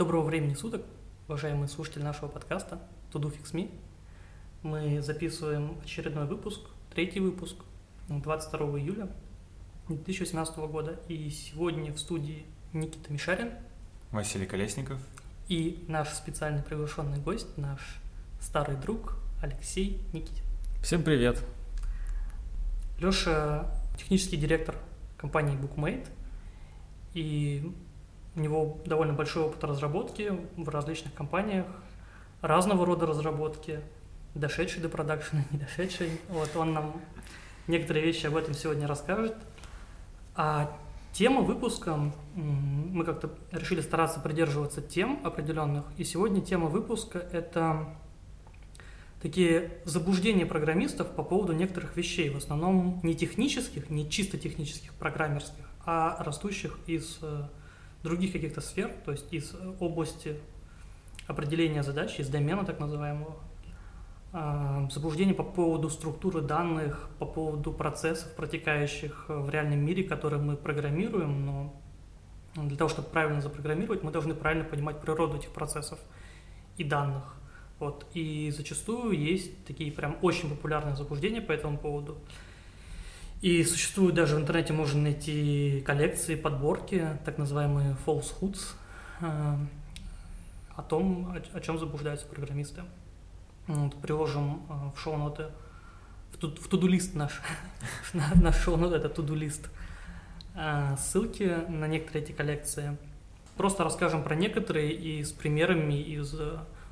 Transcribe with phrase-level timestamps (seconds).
[0.00, 0.80] Доброго времени суток,
[1.28, 2.80] уважаемые слушатели нашего подкаста
[3.12, 3.70] To Do Fix Me.
[4.62, 7.56] Мы записываем очередной выпуск, третий выпуск,
[8.08, 9.10] 22 июля
[9.88, 10.98] 2018 года.
[11.08, 13.50] И сегодня в студии Никита Мишарин
[14.10, 14.98] Василий Колесников.
[15.48, 18.00] и наш специальный приглашенный гость, наш
[18.40, 20.46] старый друг Алексей Никитин.
[20.82, 21.44] Всем привет.
[22.98, 24.76] Леша технический директор
[25.18, 26.08] компании Bookmate,
[27.12, 27.70] и
[28.40, 31.66] него довольно большой опыт разработки в различных компаниях,
[32.40, 33.80] разного рода разработки,
[34.34, 36.20] дошедшей до продакшена, не дошедшей.
[36.28, 37.00] Вот он нам
[37.66, 39.36] некоторые вещи об этом сегодня расскажет.
[40.34, 40.76] А
[41.12, 47.86] тема выпуска, мы как-то решили стараться придерживаться тем определенных, и сегодня тема выпуска– это
[49.20, 55.68] такие заблуждения программистов по поводу некоторых вещей, в основном не технических, не чисто технических, программерских,
[55.84, 57.42] а растущих из э,
[58.02, 60.36] других каких-то сфер, то есть из области
[61.26, 63.36] определения задач, из домена так называемого.
[64.32, 70.40] А, Заблуждения по поводу структуры данных, по поводу процессов, протекающих э, в реальном мире, которые
[70.40, 71.80] мы программируем, но
[72.54, 75.98] для того, чтобы правильно запрограммировать, мы должны правильно понимать природу этих процессов
[76.76, 77.36] и данных.
[77.78, 78.06] Вот.
[78.14, 82.18] И зачастую есть такие прям очень популярные заблуждения по этому поводу.
[83.40, 88.74] И существует даже в интернете можно найти коллекции, подборки, так называемые falsehoods,
[89.22, 89.56] э,
[90.76, 92.82] о том, о, чем заблуждаются программисты.
[93.66, 95.46] Вот, приложим э, в шоу-ноты,
[96.32, 97.40] в, ту- в туду-лист наш,
[98.12, 99.70] на- наш шоу-нот это туду-лист,
[100.54, 102.98] э, ссылки на некоторые эти коллекции.
[103.56, 106.34] Просто расскажем про некоторые и с примерами из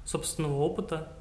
[0.06, 1.12] собственного опыта,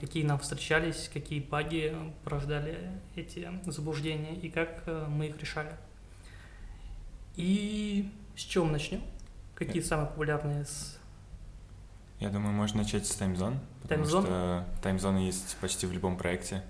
[0.00, 2.78] какие нам встречались, какие баги порождали
[3.16, 5.72] эти заблуждения и как э, мы их решали.
[7.36, 9.00] И с чего мы начнем?
[9.54, 10.98] Какие самые популярные с
[12.18, 14.24] Я думаю, можно начать с таймзон, потому Таймзон?
[14.24, 16.62] что таймзоны есть почти в любом проекте.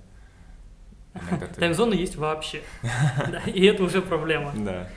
[1.15, 2.63] Ты- таймзоны есть вообще?
[3.47, 4.53] И это уже проблема.
[4.57, 4.89] Да.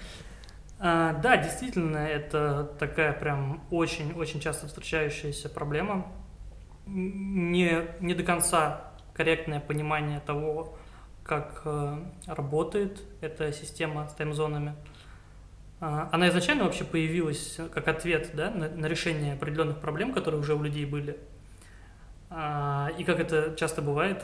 [0.80, 6.12] А, Да, действительно, это такая прям очень-очень часто встречающаяся проблема.
[6.88, 10.78] Не, не до конца корректное понимание того,
[11.24, 11.98] как э,
[12.28, 14.76] работает эта система с таймзонами.
[15.80, 20.54] А, Она изначально вообще появилась как ответ да, на, на решение определенных проблем, которые уже
[20.54, 21.18] у людей были.
[22.30, 24.24] А, И как это часто бывает,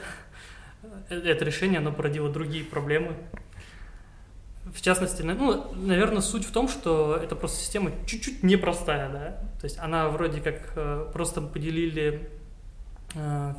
[1.09, 3.15] э, это решение, оно породило другие проблемы,
[4.65, 9.31] в частности, ну, наверное, суть в том, что это просто система чуть-чуть непростая, да.
[9.59, 12.40] То есть она вроде как э, просто поделили э,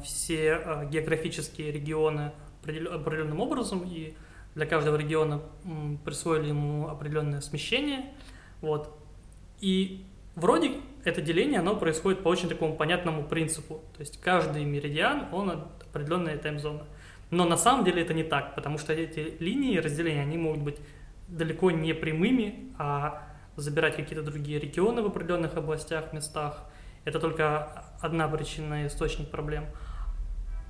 [0.05, 2.33] все э, географические регионы
[2.63, 4.15] определенным образом, и
[4.55, 5.41] для каждого региона
[6.05, 8.13] присвоили ему определенное смещение,
[8.61, 8.97] вот.
[9.61, 10.05] И
[10.35, 10.73] вроде
[11.05, 13.83] это деление, оно происходит по очень такому понятному принципу.
[13.97, 16.85] То есть каждый меридиан, он от определенная таймзона.
[17.31, 20.77] Но на самом деле это не так, потому что эти линии разделения, они могут быть
[21.29, 23.27] далеко не прямыми, а
[23.57, 26.65] забирать какие-то другие регионы в определенных областях, местах.
[27.05, 29.67] Это только одна причина, источник проблем.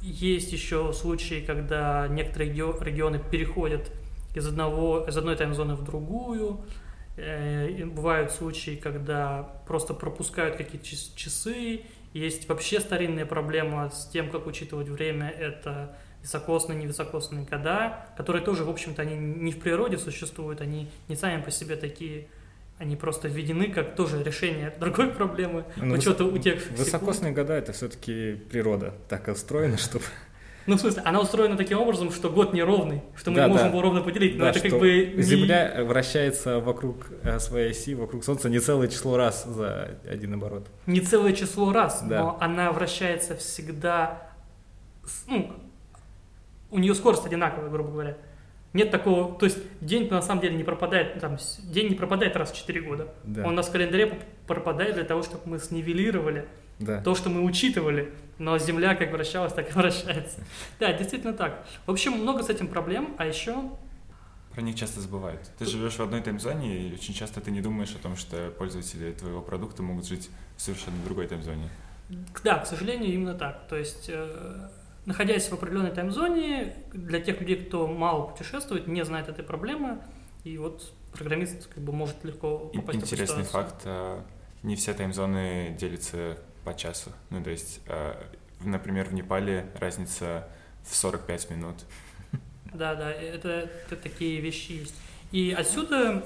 [0.01, 3.91] Есть еще случаи, когда некоторые регио- регионы переходят
[4.35, 6.65] из, одного, из одной таймзоны в другую.
[7.17, 11.83] Э, и Бывают случаи, когда просто пропускают какие-то час- часы.
[12.13, 15.29] Есть вообще старинная проблема с тем, как учитывать время.
[15.31, 21.17] Это високосные, невисокосные года, которые тоже, в общем-то, они не в природе существуют, они не
[21.17, 22.29] сами по себе такие,
[22.79, 26.79] они просто введены как тоже решение другой проблемы, Ну, учета утекших секунд.
[26.81, 30.05] Высокосные года это все-таки природа так устроена, чтобы
[30.67, 33.67] Ну, в смысле, она устроена таким образом, что год неровный, что мы Да, не можем
[33.67, 33.71] да.
[33.71, 37.95] его ровно поделить, но да, это как бы не- Земля вращается вокруг э, своей оси,
[37.95, 40.67] вокруг Солнца не целое число раз за один оборот.
[40.87, 42.19] не целое число раз, Да.
[42.21, 44.29] но она вращается всегда,
[45.29, 45.53] ну,
[46.71, 48.17] у нее скорость одинаковая, грубо говоря.
[48.73, 52.53] Нет такого, то есть день на самом деле не пропадает, там, день не пропадает раз
[52.53, 53.15] в 4 года.
[53.25, 56.49] Да, Он у нас в календаре пропадает для того, чтобы мы снивелировали
[56.79, 57.03] да.
[57.03, 60.41] то, что мы учитывали, но Земля как вращалась, так и вращается.
[60.81, 61.67] Да, действительно так.
[61.87, 63.71] В общем, много с этим проблем, а еще
[64.55, 65.41] Про них часто забывают.
[65.59, 69.13] Ты живешь в одной таймзоне, и очень часто ты не думаешь о том, что пользователи
[69.13, 71.69] твоего продукта могут жить в совершенно другой таймзоне.
[72.45, 73.67] Да, к сожалению, именно так.
[73.69, 74.69] То есть, э,
[75.07, 79.99] находясь в определенной таймзоне, для тех людей, кто мало путешествует, не знает этой проблемы,
[80.45, 83.71] и вот программист как бы может легко попасть в Интересный ситуацию.
[83.71, 84.25] факт, а,
[84.63, 87.11] не все таймзоны делятся по часу.
[87.31, 88.17] Ну, то есть, а,
[88.61, 90.49] в- например, в Непале разница
[90.85, 91.77] в 45 минут.
[92.73, 93.49] Да, да, это,
[93.87, 94.95] это такие вещи есть.
[95.33, 96.23] И отсюда,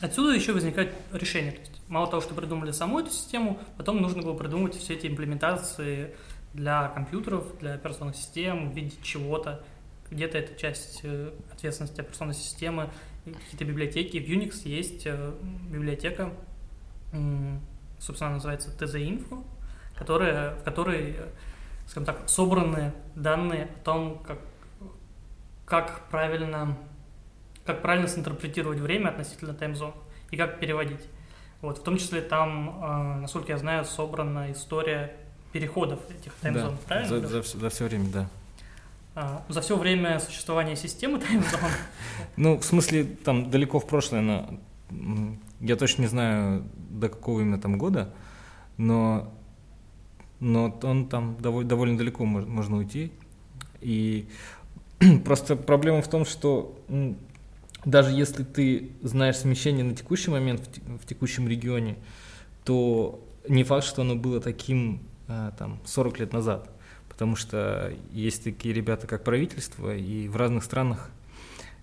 [0.00, 1.52] отсюда еще возникает решение.
[1.52, 5.06] То есть мало того, что придумали саму эту систему, потом нужно было придумать все эти
[5.06, 6.14] имплементации
[6.58, 9.64] для компьютеров, для операционных систем в виде чего-то.
[10.10, 12.90] Где-то это часть э, ответственности операционной системы,
[13.24, 14.18] какие-то библиотеки.
[14.18, 15.34] В Unix есть э,
[15.70, 16.32] библиотека,
[17.98, 19.44] собственно, называется TZ-Info,
[19.94, 21.28] которая, в которой, э,
[21.86, 24.38] скажем так, собраны данные о том, как,
[25.64, 26.76] как правильно
[27.64, 29.92] как правильно синтерпретировать время относительно таймзон
[30.30, 31.06] и как переводить.
[31.60, 35.14] Вот, в том числе там, насколько я знаю, собрана история
[35.52, 37.28] переходов этих таймзон, да, правильно?
[37.28, 38.28] За, за, за все время, да.
[39.14, 41.60] А, за все время существования системы таймзон?
[42.36, 44.58] Ну, в смысле, там далеко в прошлое, но
[45.60, 48.12] я точно не знаю, до какого именно там года,
[48.76, 49.32] но,
[50.40, 53.12] но он там довольно, довольно далеко можно уйти.
[53.80, 54.28] И
[55.24, 56.78] просто проблема в том, что
[57.84, 60.68] даже если ты знаешь смещение на текущий момент
[61.02, 61.96] в, текущем регионе,
[62.64, 65.00] то не факт, что оно было таким
[65.58, 66.70] там 40 лет назад,
[67.08, 71.10] потому что есть такие ребята, как правительство, и в разных странах,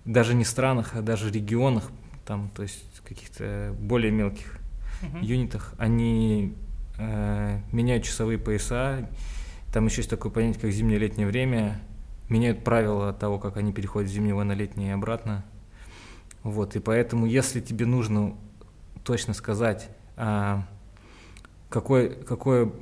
[0.04, 1.90] даже не странах, а даже регионах,
[2.24, 4.58] там, то есть каких-то более мелких
[5.02, 5.24] uh-huh.
[5.24, 6.54] юнитах, они
[6.98, 9.08] э, меняют часовые пояса,
[9.72, 11.80] там еще есть такое понятие, как зимнее летнее время,
[12.28, 15.44] меняют правила того, как они переходят с зимнего на летнее и обратно.
[16.42, 18.36] Вот, и поэтому, если тебе нужно
[19.04, 20.66] точно сказать, а,
[21.68, 22.72] какое, какое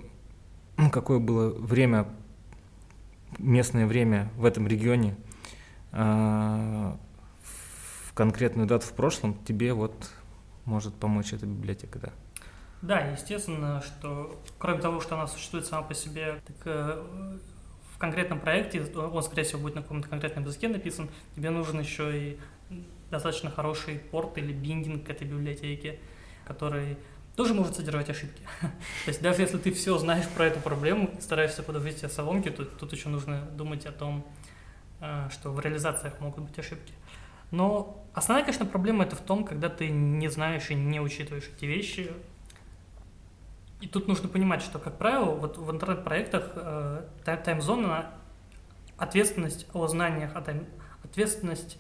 [0.92, 2.08] какое было время,
[3.38, 5.16] местное время в этом регионе
[5.92, 6.96] а,
[7.42, 10.10] в конкретную дату в прошлом, тебе вот
[10.64, 12.12] может помочь эта библиотека, да.
[12.82, 17.02] Да, естественно, что кроме того, что она существует сама по себе, так э,
[17.94, 22.16] в конкретном проекте, он, скорее всего, будет на каком-то конкретном языке написан, тебе нужен еще
[22.16, 22.40] и
[23.10, 25.98] достаточно хороший порт или биндинг к этой библиотеке,
[26.46, 26.98] который
[27.36, 28.42] тоже может содержать ошибки.
[28.60, 32.64] То есть даже если ты все знаешь про эту проблему, стараешься подложить себе соломки, то
[32.64, 34.24] тут еще нужно думать о том,
[35.00, 36.92] э, что в реализациях могут быть ошибки.
[37.50, 41.64] Но основная, конечно, проблема это в том, когда ты не знаешь и не учитываешь эти
[41.66, 42.12] вещи.
[43.80, 48.10] И тут нужно понимать, что, как правило, вот в интернет-проектах э, таймзона,
[48.96, 50.66] ответственность о знаниях, о тайм,
[51.02, 51.78] ответственность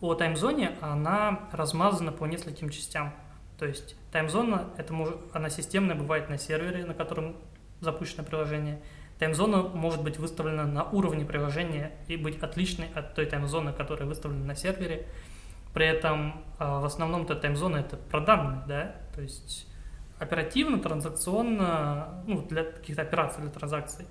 [0.00, 3.12] о таймзоне, она размазана по нескольким частям.
[3.58, 7.36] То есть таймзона, это может, она системная, бывает на сервере, на котором
[7.80, 8.80] запущено приложение.
[9.18, 14.44] Таймзона может быть выставлена на уровне приложения и быть отличной от той таймзоны, которая выставлена
[14.44, 15.06] на сервере.
[15.74, 19.66] При этом а, в основном эта таймзона это про данные, да, то есть
[20.20, 24.06] оперативно, транзакционно, ну, для каких-то операций, для транзакций.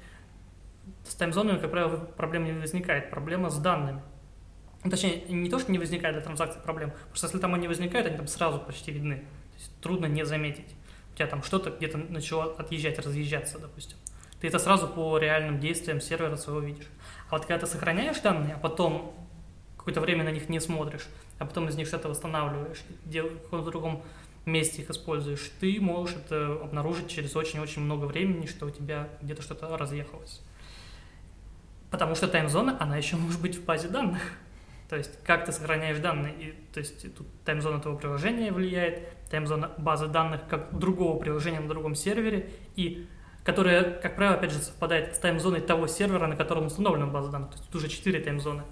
[1.05, 4.01] С таймзонами, как правило, проблем не возникает, проблема с данными.
[4.83, 8.07] Ну, точнее, не то, что не возникает для транзакций проблем, просто если там они возникают,
[8.07, 9.25] они там сразу почти видны
[9.81, 10.75] трудно не заметить.
[11.13, 13.97] У тебя там что-то где-то начало отъезжать, разъезжаться, допустим.
[14.39, 16.87] Ты это сразу по реальным действиям сервера своего видишь.
[17.29, 19.13] А вот когда ты сохраняешь данные, а потом
[19.77, 21.07] какое-то время на них не смотришь,
[21.39, 24.03] а потом из них что-то восстанавливаешь, в каком-то другом
[24.45, 29.41] месте их используешь, ты можешь это обнаружить через очень-очень много времени, что у тебя где-то
[29.41, 30.41] что-то разъехалось.
[31.91, 34.21] Потому что таймзона, она еще может быть в базе данных.
[34.89, 39.71] То есть, как ты сохраняешь данные, и, то есть тут таймзона твоего приложения влияет, таймзона
[39.77, 43.07] базы данных как другого приложения на другом сервере, и
[43.43, 47.51] которая, как правило, опять же, совпадает с таймзоной того сервера, на котором установлена база данных.
[47.51, 48.63] То есть тут уже четыре таймзоны.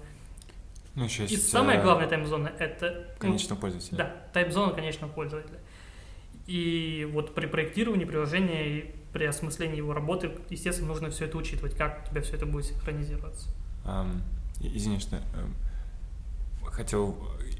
[0.94, 3.06] Ну, еще есть, и самая главная таймзона— это...
[3.14, 3.98] Ну, конечного пользователя.
[3.98, 5.60] Да, таймзона конечного пользователя.
[6.46, 11.76] И вот при проектировании приложения и при осмыслении его работы, естественно, нужно все это учитывать,
[11.76, 13.48] как у тебя все это будет синхронизироваться.
[13.84, 14.20] Um,
[14.60, 15.20] извини, что
[16.64, 17.16] хотел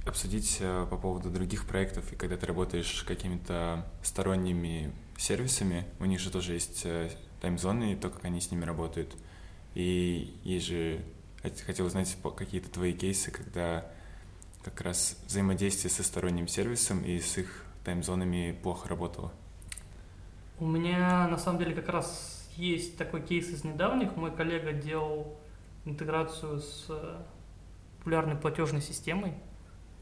[0.07, 6.21] обсудить э, по поводу других проектов, и когда ты работаешь какими-то сторонними сервисами, у них
[6.21, 7.11] же тоже есть э,
[7.41, 9.15] таймзоны и то, как они с ними работают.
[9.75, 11.05] И есть же,
[11.67, 13.91] хотел узнать какие-то твои кейсы, когда
[14.65, 19.33] как раз взаимодействие со сторонним сервисом и с их таймзонами плохо работало.
[20.59, 24.17] У меня на самом деле как раз есть такой кейс из недавних.
[24.17, 25.39] Мой коллега делал
[25.85, 27.23] интеграцию с э,
[27.99, 29.35] популярной платежной системой,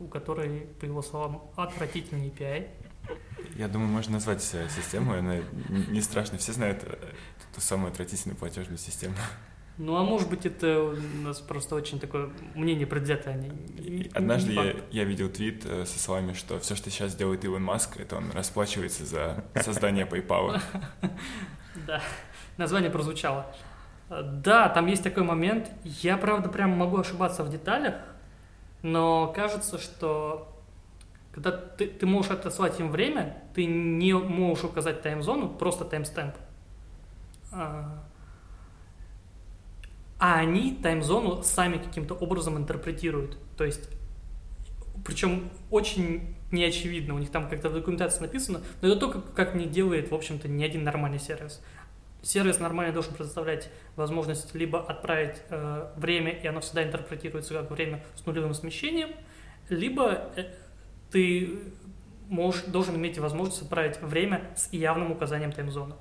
[0.04, 2.68] у которой, по его словам, отвратительный API.
[3.56, 5.36] Я думаю, можно назвать систему, она
[5.68, 6.38] не страшно.
[6.38, 6.96] Все знают э,
[7.54, 9.14] ту самую отвратительную платежную систему.
[9.76, 13.36] Ну, а может быть, это у нас просто очень такое мнение предвзятое.
[13.36, 17.64] Не, Однажды я, я видел твит э, со словами, что все, что сейчас делает Илон
[17.64, 20.60] Маск, это он расплачивается за создание PayPal.
[21.88, 22.00] Да,
[22.56, 23.52] название прозвучало.
[24.08, 25.72] Да, там есть такой момент.
[25.82, 27.96] Я, правда, прям могу ошибаться в деталях,
[28.84, 30.46] но кажется, что
[31.32, 36.34] Когда ты, ты можешь отослать им время, ты не можешь указать таймзону, просто таймстемп.
[37.50, 38.04] А,
[40.20, 43.36] а они таймзону сами каким-то образом интерпретируют.
[43.56, 43.88] То есть,
[45.04, 49.54] причем очень неочевидно, у них там как-то в документации написано, но это то, как, как
[49.54, 51.60] не делает, в общем-то, ни один нормальный сервис.
[52.24, 58.02] Сервис нормально должен предоставлять возможность либо отправить э, время, и оно всегда интерпретируется как время
[58.16, 59.10] с нулевым смещением,
[59.68, 60.46] либо э,
[61.10, 61.58] ты
[62.28, 65.96] можешь, должен иметь возможность отправить время с явным указанием таймзона.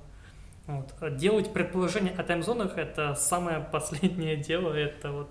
[0.66, 0.94] Вот.
[1.16, 5.28] Делать предположения о таймзонах– это самое последнее дело, это вот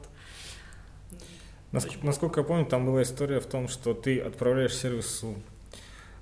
[1.73, 5.33] Насколько, насколько я помню, там была история в том, что ты отправляешь сервису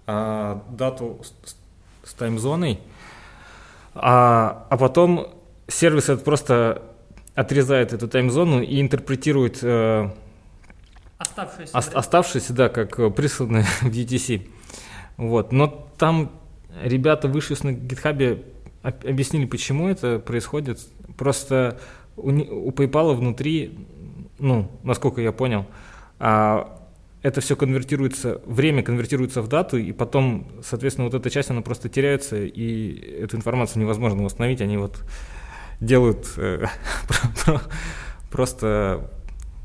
[0.08, 1.58] а, дату с,
[2.10, 2.80] с таймзоной,
[3.94, 5.28] а, а потом
[5.68, 6.84] сервис это просто
[7.36, 10.10] отрезает эту таймзону и интерпретирует э,
[11.18, 14.50] оставшиеся, о, оставшиеся, да, как присланные в UTC.
[15.18, 15.52] Вот.
[15.52, 16.32] Но там
[16.84, 18.44] ребята вышли на гитхабе
[18.82, 20.80] объяснили, почему это происходит.
[21.18, 21.80] Просто
[22.18, 23.78] у, у PayPal внутри
[24.42, 25.66] ну, насколько я понял,
[26.20, 26.81] а,
[27.22, 31.88] это все конвертируется, время конвертируется в дату, и потом, соответственно, вот эта часть, она просто
[31.88, 34.62] теряется, и эту информацию невозможно восстановить.
[34.62, 35.04] Они вот
[35.80, 36.66] делают э,
[38.32, 39.10] просто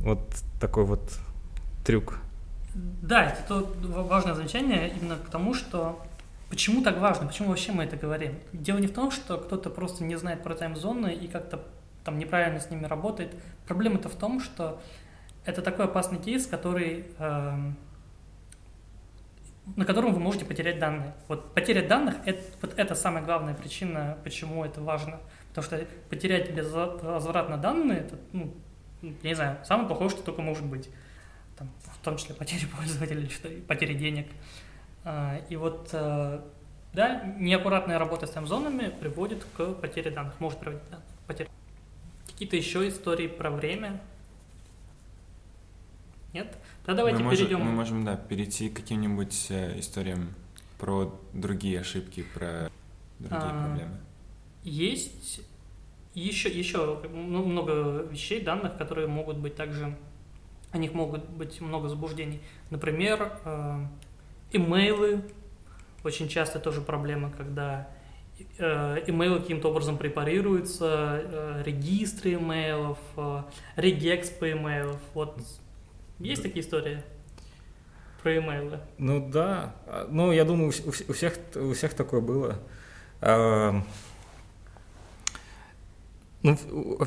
[0.00, 0.20] вот
[0.60, 1.12] такой вот
[1.84, 2.18] трюк.
[2.74, 5.98] Да, это важное замечание именно потому, что
[6.50, 8.34] почему так важно, почему вообще мы это говорим.
[8.52, 11.62] Дело не в том, что кто-то просто не знает про тайм-зоны и как-то
[12.04, 13.34] там неправильно с ними работает.
[13.66, 14.80] Проблема-то в том, что
[15.46, 17.58] это такой опасный кейс, который, э,
[19.76, 21.14] на котором вы можете потерять данные.
[21.28, 25.20] Вот потеря данных это, вот это самая главная причина, почему это важно.
[25.50, 28.52] Потому что потерять безвозвратно данные, это, ну,
[29.02, 30.90] я не знаю, самое плохое, что только может быть.
[31.56, 33.30] Там, в том числе потери пользователей,
[33.66, 34.26] потери денег.
[35.04, 36.40] Э, и вот э,
[36.92, 41.48] да, неаккуратная работа с тайм-зонами приводит к потере данных, может приводить к потере.
[42.26, 44.00] Какие-то еще истории про время?
[46.36, 46.58] Нет?
[46.84, 47.60] Тогда давайте мы перейдем.
[47.60, 50.34] Можем, мы можем, да, перейти к каким-нибудь э, историям
[50.78, 52.70] про другие ошибки, про
[53.18, 53.96] другие а, проблемы.
[54.62, 55.40] Есть
[56.12, 59.96] еще, еще много вещей, данных, которые могут быть также,
[60.72, 62.42] о них могут быть много заблуждений.
[62.68, 63.86] Например, э,
[64.52, 65.22] имейлы,
[66.04, 67.88] очень часто тоже проблема, когда
[68.58, 72.98] Э, имейлы каким-то образом препарируются, регистры имейлов,
[73.76, 75.00] регекс по имейлов.
[75.14, 75.40] Вот
[76.18, 77.02] есть такие истории
[78.22, 78.80] про имейлы?
[78.98, 79.74] Ну да,
[80.08, 82.58] ну я думаю, у всех, у всех такое было.
[83.20, 83.82] А,
[86.42, 86.56] ну,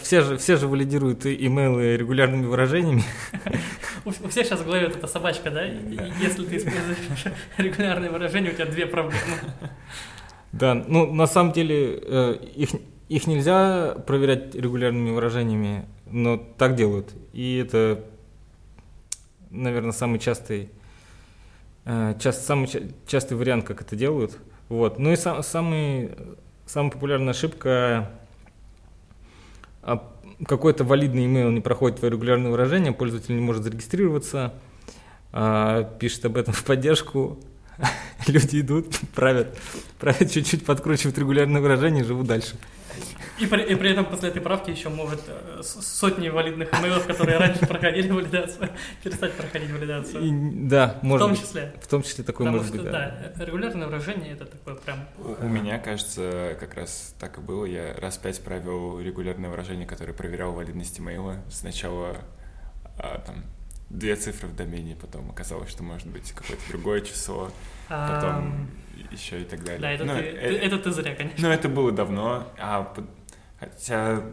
[0.01, 3.03] все же, все же валидируют имейлы регулярными выражениями.
[4.05, 5.63] У всех сейчас в голове вот эта собачка, да?
[5.63, 7.25] Если ты используешь
[7.57, 9.37] регулярные выражения, у тебя две проблемы.
[10.51, 12.69] Да, ну на самом деле э, их,
[13.07, 17.13] их нельзя проверять регулярными выражениями, но так делают.
[17.33, 18.03] И это,
[19.51, 20.69] наверное, самый частый,
[21.85, 22.69] э, част, самый
[23.07, 24.37] частый вариант, как это делают.
[24.69, 24.99] Вот.
[24.99, 26.11] Ну и сам, самый,
[26.65, 28.11] самая популярная ошибка
[29.81, 30.13] а,
[30.45, 34.53] какой-то валидный имейл не проходит твое регулярное выражение, пользователь не может зарегистрироваться,
[35.31, 37.39] а, пишет об этом в поддержку,
[38.27, 39.57] люди идут, правят,
[39.99, 42.55] правят чуть-чуть, подкручивают регулярное выражение и живут дальше.
[43.39, 47.37] И при, и при этом после этой правки еще может э, сотни валидных имейлов, которые
[47.37, 48.69] раньше проходили валидацию,
[49.03, 50.23] перестать проходить валидацию.
[50.23, 50.31] И,
[50.67, 51.73] да, может В том числе.
[51.81, 53.31] В том числе такое Потому может что, быть, да.
[53.35, 53.45] да.
[53.45, 55.07] Регулярное выражение это такое прям...
[55.17, 57.65] У, меня, кажется, как раз так и было.
[57.65, 61.37] Я раз пять правил регулярное выражение, которое проверял валидность имейла.
[61.49, 62.17] Сначала
[62.97, 63.45] а, там
[63.89, 67.51] две цифры в домене, потом оказалось, что может быть какое-то другое число,
[67.87, 68.69] потом
[69.11, 69.81] еще и так далее.
[69.81, 71.47] Да, это, ну, ты, э, это ты зря, конечно.
[71.47, 72.93] Ну, это было давно, а
[73.59, 74.23] хотя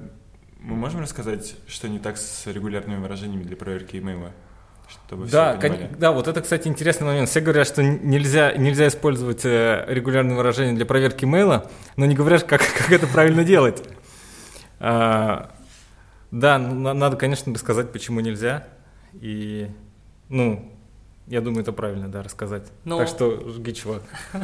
[0.61, 4.33] мы можем рассказать, что не так с регулярными выражениями для проверки имейла?
[4.89, 7.29] Чтобы да, кон- да, вот это, кстати, интересный момент.
[7.29, 12.45] Все говорят, что нельзя, нельзя использовать э, регулярные выражения для проверки имейла, но не говорят,
[12.45, 13.83] как, как это правильно делать.
[14.79, 15.51] А,
[16.31, 18.69] да, надо, конечно, сказать, почему нельзя.
[19.15, 19.69] И,
[20.29, 20.73] ну,
[21.27, 22.71] я думаю, это правильно, да, рассказать.
[22.85, 22.99] Но...
[22.99, 24.03] Так что жги, чувак.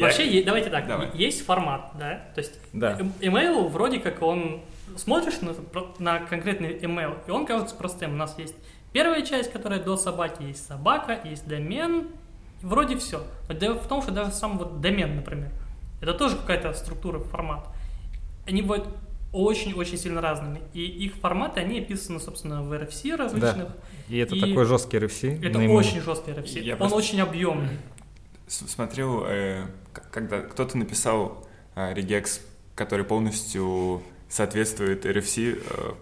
[0.00, 4.62] Вообще, давайте так, есть формат, да, то есть email вроде как он,
[4.96, 5.54] смотришь на,
[5.98, 8.14] на конкретный email, и он кажется простым.
[8.14, 8.54] У нас есть
[8.92, 12.08] первая часть, которая до собаки, есть собака, есть домен,
[12.62, 13.22] вроде все.
[13.48, 15.50] Но дело в том, что даже сам вот домен, например,
[16.00, 17.66] это тоже какая-то структура, формат.
[18.46, 18.88] Они бывают
[19.32, 20.60] очень-очень сильно разными.
[20.72, 23.68] И их форматы, они описаны, собственно, в RFC различных.
[23.68, 23.74] Да.
[24.08, 25.44] И это и такой жесткий RFC.
[25.44, 26.60] Это очень жесткий RFC.
[26.60, 26.96] Я Он просто...
[26.96, 27.76] очень объемный.
[28.48, 29.66] Смотрел, э,
[30.10, 32.40] когда кто-то написал э, регекс,
[32.74, 35.92] который полностью соответствует RFC э,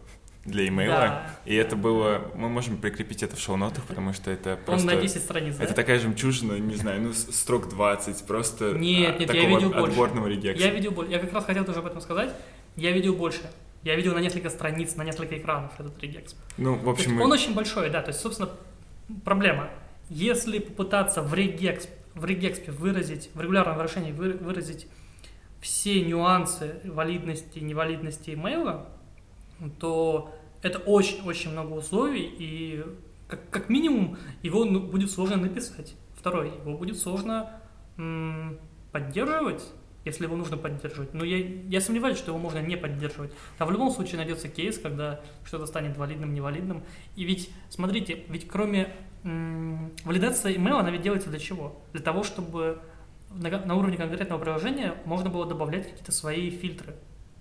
[0.45, 0.95] для имейла.
[0.95, 1.31] Да.
[1.45, 2.31] И это было...
[2.35, 4.89] Мы можем прикрепить это в шоу-нотах, потому что это просто...
[4.89, 5.75] Он на 10 страниц, Это да?
[5.75, 10.37] такая жемчужина, не знаю, ну, строк 20, просто Нет, нет, я видел отборного больше.
[10.37, 10.65] регекса.
[10.65, 11.13] Я видел больше.
[11.13, 12.33] Я как раз хотел тоже об этом сказать.
[12.77, 13.43] Я видел больше.
[13.83, 16.35] Я видел на несколько страниц, на несколько экранов этот регекс.
[16.57, 17.15] Ну, в общем...
[17.15, 17.25] мы...
[17.25, 18.03] Он очень большой, да.
[18.03, 18.51] То есть, собственно,
[19.25, 19.71] проблема.
[20.09, 24.89] Если попытаться в регекс, в регекспе выразить, в регулярном выражении выразить
[25.61, 28.89] все нюансы валидности и невалидности имейла,
[29.79, 32.85] то это очень-очень много условий, и
[33.29, 35.95] как, как минимум его ну, будет сложно написать.
[36.15, 37.51] Второй, его будет сложно
[37.97, 38.59] м-
[38.93, 39.63] поддерживать,
[40.05, 41.13] если его нужно поддерживать.
[41.13, 43.33] Но я, я сомневаюсь, что его можно не поддерживать.
[43.59, 46.85] А в любом случае найдется кейс, когда что-то станет валидным, невалидным.
[47.17, 48.95] И ведь, смотрите, ведь кроме
[50.05, 51.81] валидации email, она ведь делается для чего?
[51.93, 52.81] Для того, чтобы
[53.31, 56.95] на, на уровне конкретного приложения можно было добавлять какие-то свои фильтры,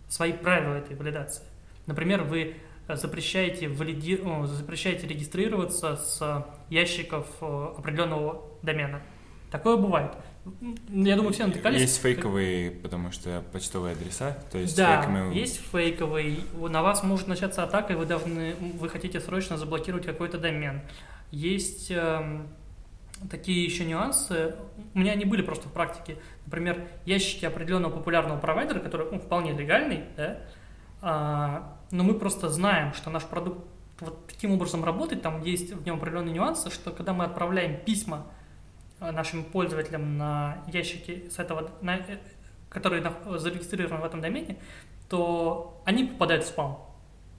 [0.10, 1.44] свои правила этой валидации.
[1.86, 2.56] Например, вы
[2.88, 4.20] запрещаете, валиди...
[4.46, 9.02] Запрещаете регистрироваться с ящиков э, определенного домена.
[9.52, 10.12] Такое бывает.
[10.90, 11.82] Я думаю, все натыкались.
[11.82, 15.40] Есть фейковые, потому что почтовые адреса, то есть да, фейковые...
[15.40, 16.44] есть фейковый.
[16.70, 20.82] На вас может начаться атака, и вы должны, вы хотите срочно заблокировать какой-то домен.
[21.32, 22.42] Есть э,
[23.30, 24.56] такие еще нюансы.
[24.94, 26.18] У меня они были просто в практике.
[26.46, 30.42] Например, ящики определенного популярного провайдера, который ну, вполне легальный, да,
[31.02, 33.60] а, но мы просто знаем, что наш продукт
[34.00, 38.26] вот таким образом работает, там есть в нем определенные нюансы, что когда мы отправляем письма
[39.00, 42.18] э, нашим пользователям на ящики с этого, на, э,
[42.70, 43.04] которые
[43.38, 44.58] зарегистрированы в этом домене,
[45.10, 46.84] то они попадают в спам.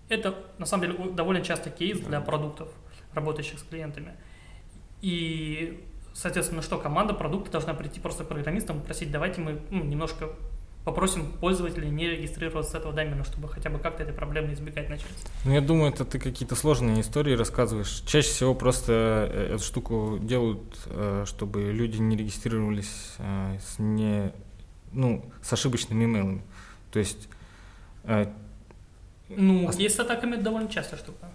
[0.09, 2.73] Это, на самом деле, довольно часто кейс для продуктов,
[3.17, 4.15] работающих с клиентами.
[5.03, 9.83] И, соответственно, что команда продукта должна прийти просто к программистам и просить, давайте мы ну,
[9.83, 10.31] немножко
[10.87, 15.09] попросим пользователей не регистрироваться с этого домена, чтобы хотя бы как-то этой проблемы избегать начать.
[15.45, 18.05] Ну, я думаю, это ты какие-то сложные истории рассказываешь.
[18.07, 24.33] Чаще всего просто э, эту штуку делают, э, чтобы люди не регистрировались э, с не,
[24.93, 26.43] ну, с ошибочными имейлами.
[26.93, 27.29] То есть...
[29.29, 31.29] Ну, есть с атаками довольно частая штука.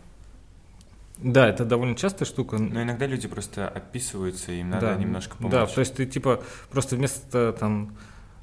[1.21, 2.57] Да, это довольно частая штука.
[2.57, 5.51] Но иногда люди просто отписываются, им надо да, немножко помочь.
[5.51, 7.95] Да, то есть ты типа просто вместо там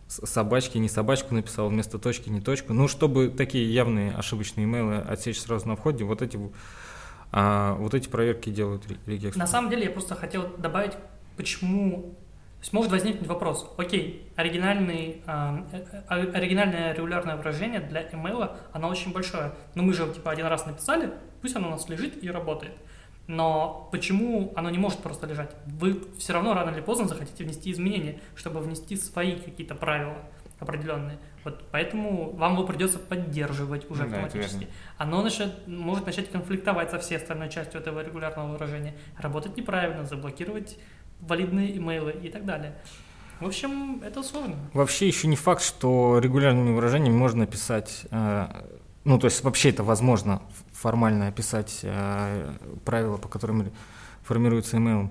[0.09, 2.73] собачки, не собачку написал, вместо точки не точку.
[2.73, 6.39] Ну, чтобы такие явные ошибочные имейлы отсечь сразу на входе, вот эти,
[7.31, 9.37] а, вот эти проверки делают регекс.
[9.37, 10.93] На самом деле я просто хотел добавить,
[11.37, 12.15] почему...
[12.59, 18.89] То есть может возникнуть вопрос, окей, оригинальный, а, э, оригинальное регулярное выражение для имейла, оно
[18.89, 22.31] очень большое, но мы же типа один раз написали, пусть оно у нас лежит и
[22.31, 22.73] работает.
[23.27, 25.55] Но почему оно не может просто лежать?
[25.67, 30.17] Вы все равно рано или поздно захотите внести изменения, чтобы внести свои какие-то правила
[30.59, 31.19] определенные.
[31.45, 34.65] Вот поэтому вам его придется поддерживать уже ну, автоматически.
[34.65, 40.05] Да, оно начнет, может начать конфликтовать со всей остальной частью этого регулярного выражения, работать неправильно,
[40.05, 40.79] заблокировать
[41.21, 42.75] валидные имейлы и так далее.
[43.41, 44.57] В общем, это сложно.
[44.73, 48.47] Вообще еще не факт, что регулярными выражениями можно писать, э,
[49.05, 50.43] ну то есть вообще это возможно
[50.81, 52.53] формально описать э,
[52.85, 53.71] правила, по которым
[54.23, 55.11] формируется email.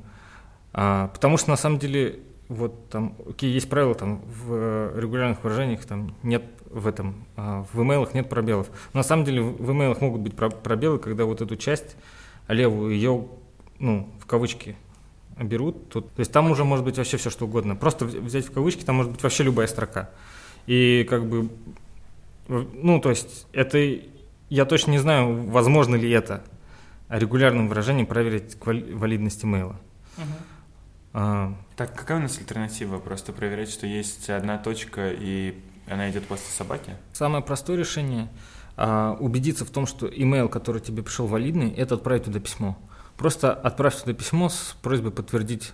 [0.73, 5.85] А, потому что на самом деле вот там, окей, есть правила там в регулярных выражениях,
[5.85, 8.67] там нет в этом, а в имейлах нет пробелов.
[8.93, 11.95] На самом деле в имейлах могут быть пробелы, когда вот эту часть
[12.47, 13.25] левую ее,
[13.79, 14.77] ну, в кавычки
[15.37, 15.89] берут.
[15.89, 17.75] Тут, то есть там уже может быть вообще все что угодно.
[17.75, 20.09] Просто взять в кавычки, там может быть вообще любая строка.
[20.65, 21.49] И как бы,
[22.47, 23.77] ну, то есть это
[24.49, 26.43] я точно не знаю, возможно ли это
[27.09, 29.79] регулярным выражением проверить валидность имейла.
[30.17, 30.25] Угу.
[31.13, 32.99] А, так, какая у нас альтернатива?
[32.99, 36.95] Просто проверять, что есть одна точка и она идет после собаки?
[37.13, 38.29] Самое простое решение
[38.75, 42.77] а, убедиться в том, что имейл, который тебе пришел валидный, это отправить туда письмо.
[43.15, 45.73] Просто отправь туда письмо с просьбой подтвердить,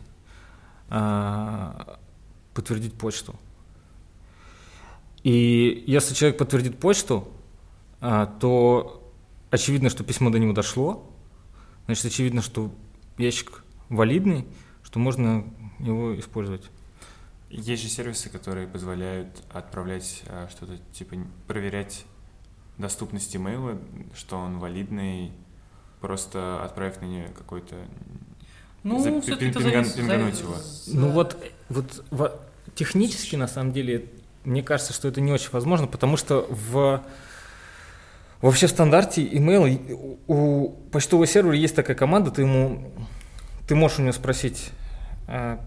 [0.89, 1.99] а,
[2.53, 3.35] подтвердить почту.
[5.23, 7.32] И если человек подтвердит почту, а,
[8.25, 9.11] то
[9.49, 11.09] очевидно, что письмо до него дошло,
[11.85, 12.73] значит, очевидно, что
[13.17, 14.45] ящик валидный,
[14.83, 15.45] что можно
[15.79, 16.69] его использовать.
[17.49, 21.15] Есть же сервисы, которые позволяют отправлять а, что-то, типа
[21.47, 22.05] проверять
[22.77, 23.79] доступность имейла,
[24.15, 25.31] что он валидный,
[26.01, 27.75] просто отправив на нее какой-то...
[28.83, 30.55] Ну, за, все-таки это зависит, пингануть его.
[30.87, 31.37] Ну вот,
[31.69, 32.41] вот, вот
[32.75, 34.09] технически, на самом деле,
[34.43, 37.01] мне кажется, что это не очень возможно, потому что в
[38.43, 42.91] Вообще в стандарте email у почтового сервера есть такая команда, ты ему
[43.69, 44.71] ты можешь у него спросить
[45.29, 45.57] э,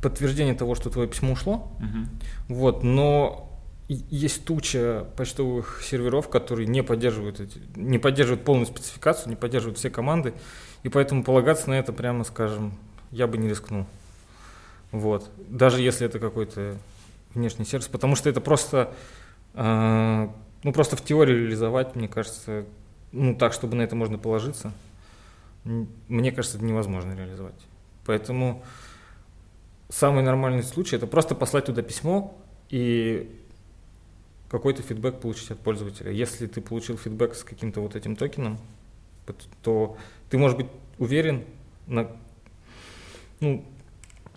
[0.00, 1.70] подтверждение того, что твое письмо ушло.
[1.78, 2.56] Угу.
[2.56, 3.50] Вот, но
[3.88, 9.90] есть туча почтовых серверов, которые не поддерживают эти, не поддерживают полную спецификацию, не поддерживают все
[9.90, 10.32] команды,
[10.84, 12.72] и поэтому полагаться на это, прямо скажем,
[13.10, 13.84] я бы не рискнул.
[14.90, 15.30] Вот.
[15.48, 16.76] Даже если это какой-то
[17.34, 18.94] внешний сервис, потому что это просто,
[19.52, 20.28] э,
[20.62, 22.64] ну просто в теории реализовать, мне кажется,
[23.12, 24.72] ну так, чтобы на это можно положиться,
[25.64, 27.54] мне кажется, это невозможно реализовать.
[28.04, 28.64] Поэтому
[29.88, 32.36] самый нормальный случай это просто послать туда письмо
[32.68, 33.30] и
[34.50, 36.10] какой-то фидбэк получить от пользователя.
[36.10, 38.58] Если ты получил фидбэк с каким-то вот этим токеном,
[39.62, 39.96] то
[40.30, 40.66] ты можешь быть
[40.98, 41.44] уверен
[41.86, 42.10] на,
[43.40, 43.64] ну,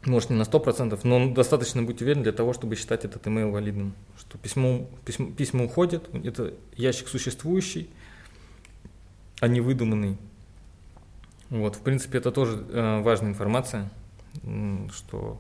[0.05, 3.93] может не на 100%, но достаточно быть уверен для того, чтобы считать этот email валидным.
[4.17, 7.89] Что письмо, письмо, письма уходят, это ящик существующий,
[9.39, 10.17] а не выдуманный.
[11.49, 13.89] Вот, в принципе, это тоже э, важная информация,
[14.91, 15.39] что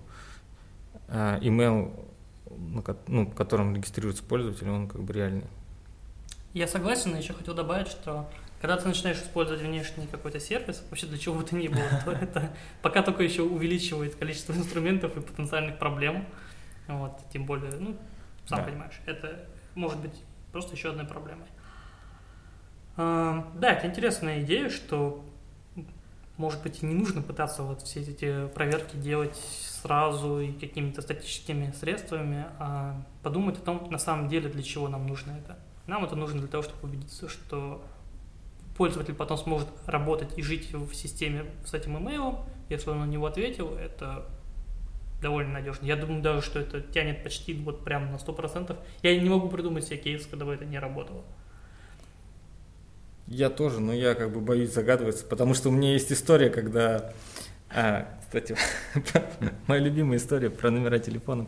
[1.07, 1.91] э, email,
[3.07, 5.45] ну, которым регистрируется пользователь, он как бы реальный.
[6.53, 8.29] Я согласен, но еще хотел добавить, что
[8.65, 12.11] когда ты начинаешь использовать внешний какой-то сервис, вообще для чего бы то ни было, то
[12.19, 12.51] это
[12.81, 16.25] пока только еще увеличивает количество инструментов и потенциальных проблем.
[16.87, 17.95] Вот, тем более, ну,
[18.47, 18.63] сам да.
[18.63, 20.19] понимаешь, это может быть
[20.51, 21.45] просто еще одной проблемой.
[22.97, 25.23] А, да, это интересная идея, что
[26.37, 31.71] может быть, и не нужно пытаться вот все эти проверки делать сразу и какими-то статическими
[31.79, 35.59] средствами, а подумать о том, на самом деле, для чего нам нужно это.
[35.85, 37.85] Нам это нужно для того, чтобы убедиться, что
[38.77, 42.39] пользователь потом сможет работать и жить в системе с этим имейлом.
[42.69, 44.25] Если он на него ответил, это
[45.21, 45.85] довольно надежно.
[45.85, 48.75] Я думаю даже, что это тянет почти вот прям на 100%.
[49.01, 51.23] Я не могу придумать себе кейс, когда бы это не работало.
[53.27, 57.11] Я тоже, но я как бы боюсь загадываться, потому что у меня есть история, когда...
[57.69, 58.55] А, кстати,
[59.67, 61.47] моя любимая история про номера телефонов.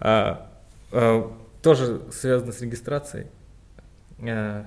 [0.00, 0.50] А,
[0.90, 3.28] а, тоже связана с регистрацией.
[4.20, 4.66] А,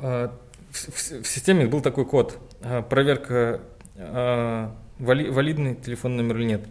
[0.00, 0.30] в,
[0.72, 2.38] в, в системе был такой код.
[2.62, 3.60] А, проверка,
[3.96, 6.62] а, вали, валидный телефонный номер или нет.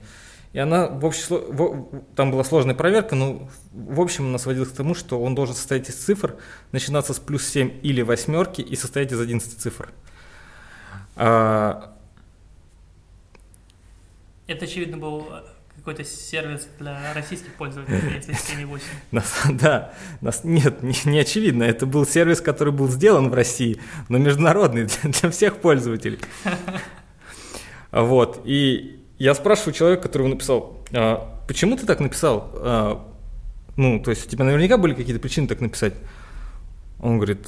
[0.54, 4.96] И она в общем, там была сложная проверка, но в общем она сводилась к тому,
[4.96, 6.36] что он должен состоять из цифр,
[6.72, 9.92] начинаться с плюс 7 или восьмерки и состоять из 11 цифр.
[11.16, 11.94] А...
[14.48, 15.28] Это, очевидно, был
[15.88, 18.34] какой-то сервис для российских пользователей, если
[19.14, 19.54] 7.8.
[19.54, 19.94] Да,
[20.44, 21.64] нет, не, не очевидно.
[21.64, 26.20] Это был сервис, который был сделан в России, но международный для, для всех пользователей.
[27.90, 28.42] Вот.
[28.44, 32.52] И я спрашиваю человека, который написал, а, почему ты так написал?
[32.56, 33.14] А,
[33.78, 35.94] ну, то есть у тебя наверняка были какие-то причины так написать.
[37.00, 37.48] Он говорит,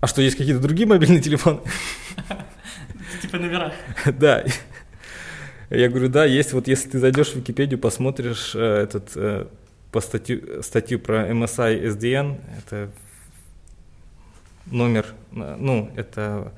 [0.00, 1.58] а что, есть какие-то другие мобильные телефоны?
[3.20, 3.72] Типа номера.
[4.06, 4.44] Да.
[5.70, 6.52] Я говорю, да, есть.
[6.52, 9.46] Вот если ты зайдешь в Википедию, посмотришь э, этот э,
[9.92, 12.90] по статью, статью про MSI SDN, это
[14.66, 16.52] номер, э, ну, это,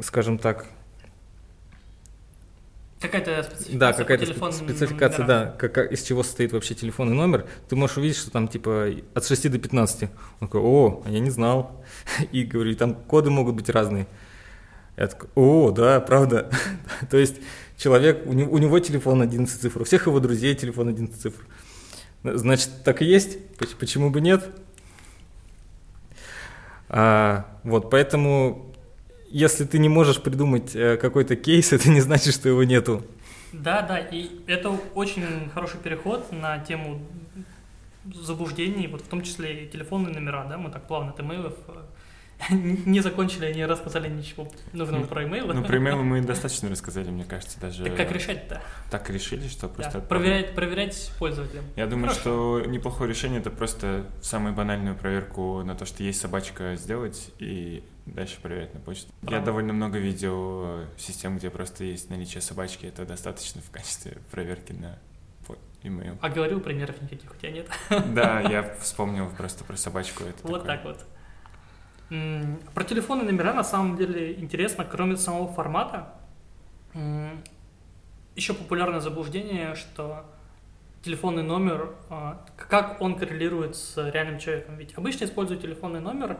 [0.00, 0.66] скажем так,
[3.00, 3.78] Какая-то спецификация.
[3.78, 7.46] Да, какая-то спецификация, да, как, из чего состоит вообще телефонный номер.
[7.70, 10.02] Ты можешь увидеть, что там типа от 6 до 15.
[10.02, 10.10] Он
[10.48, 11.82] такой, о, а я не знал.
[12.32, 14.06] И говорю, там коды могут быть разные.
[15.00, 16.50] Я такой, о, да, правда.
[17.10, 17.36] То есть
[17.78, 21.42] человек, у него, у него телефон 11 цифр, у всех его друзей телефон 11 цифр.
[22.22, 23.38] Значит, так и есть,
[23.78, 24.46] почему бы нет?
[26.90, 28.74] А, вот, поэтому
[29.30, 33.02] если ты не можешь придумать э, какой-то кейс, это не значит, что его нету.
[33.54, 37.00] Да, да, и это очень хороший переход на тему
[38.04, 41.54] заблуждений, вот в том числе и телефонные номера, да, мы так плавно от имейлов
[42.50, 45.54] не закончили, не рассказали ничего нужного ну, про имейлы.
[45.54, 47.84] Ну, про имейлы мы достаточно рассказали, мне кажется, даже...
[47.84, 48.62] Так как решать-то?
[48.90, 50.00] Так решили, что просто...
[50.00, 51.64] Да, проверять, проверять пользователям.
[51.76, 52.20] Я думаю, Хорошо.
[52.20, 57.84] что неплохое решение— это просто самую банальную проверку на то, что есть собачка, сделать, и
[58.06, 59.12] дальше проверять на почту.
[59.20, 59.36] Правда.
[59.36, 64.72] Я довольно много видел систем, где просто есть наличие собачки, это достаточно в качестве проверки
[64.72, 64.98] на
[65.82, 66.18] email.
[66.20, 67.68] А говорил примеров никаких у тебя нет?
[68.14, 70.24] Да, я вспомнил просто про собачку.
[70.24, 70.76] Это вот такое.
[70.76, 71.06] так вот.
[72.10, 76.12] Про телефонные номера на самом деле интересно, кроме самого формата,
[78.34, 80.24] еще популярное заблуждение, что
[81.02, 84.76] телефонный номер, а, как он коррелирует с реальным человеком.
[84.76, 86.36] Ведь обычно используют телефонный номер